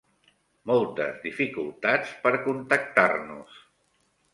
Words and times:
Moltes 0.71 1.21
dificultats 1.27 2.17
per 2.27 2.35
contactar-nos. 2.49 3.67